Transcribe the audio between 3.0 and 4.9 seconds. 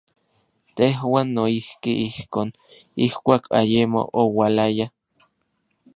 ijkuak ayemo oualaya.